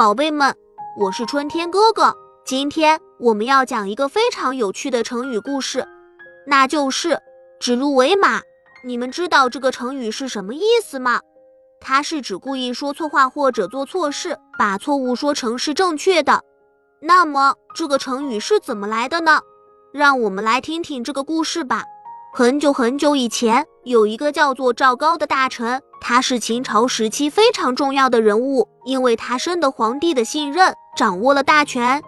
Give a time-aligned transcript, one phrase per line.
[0.00, 0.56] 宝贝们，
[0.96, 2.16] 我是春天哥哥。
[2.42, 5.86] 今天我们要讲一个非常有趣的成语故事，
[6.46, 7.20] 那就是
[7.60, 8.40] “指鹿为马”。
[8.82, 11.20] 你们知道这个成语是什么意思吗？
[11.82, 16.40] 它是指故意说错话或者做错事，把错误说成是正确的。
[17.02, 19.42] 那么这个成语是怎么来的呢？
[19.92, 21.84] 让我们来听听这个故事吧。
[22.32, 25.80] 很久很久以前，有一个叫做赵高的大臣。
[26.02, 32.02] 他是秦朝时期非常重要的人物，因为他深得皇帝的信任，掌握了大权。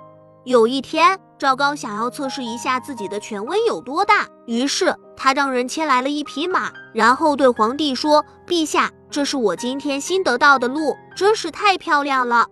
[0.44, 12.46] 有一天，赵高想要测试一下自己的权威有多大，于是他让人牵来了一匹马，然后对皇帝说：“陛下，这是我今天新得到的鹿，真是太漂亮了。”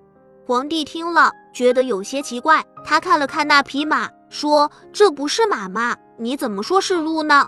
[0.47, 5.97] 皇帝听了，觉得有些奇怪，他看了看那匹马，说：“这不是马吗？
[6.19, 7.47] 你怎么说是鹿呢？”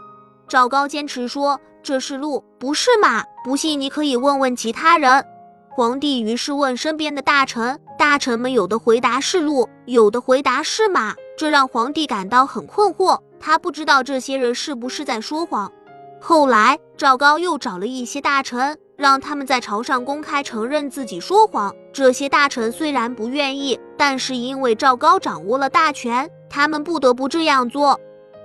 [0.52, 1.58] 赵高坚持说。
[1.82, 3.24] 这是鹿，不是马。
[3.42, 5.24] 不信你可以问问其他人。
[5.70, 13.18] 皇帝于是问身边的大臣，大臣们有的回答是鹿，有的回答是马，这让皇帝感到很困惑。
[13.40, 15.72] 他不知道这些人是不是在说谎。
[16.20, 21.74] 后来赵高又找了一些大臣，让他们在朝上公开承认自己说谎。
[21.94, 27.98] 这些大臣虽然不愿意，但是因为赵高掌握了大权，他们不得不这样做。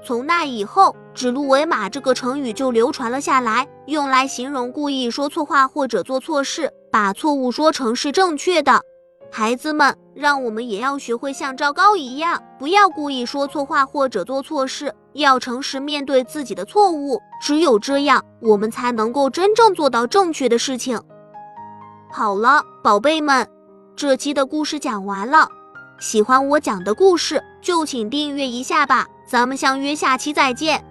[0.07, 8.81] 从那以后，“指鹿为马”这个成语就流传了下来，用来形容故意说错话或者做错事，把错误说成是正确的。
[9.29, 17.19] 孩子们，让我们也要学会像赵高一样，不要故意说错话或者做错事，要诚实面对自己的错误。
[17.41, 20.97] 只有这样，我们才能够真正做到正确的事情。
[22.09, 23.45] 好了，宝贝们，
[23.93, 25.49] 这期的故事讲完了。
[25.99, 29.05] 喜欢我讲的故事，就请订阅一下吧。
[29.27, 30.81] 咱们相约下期再见。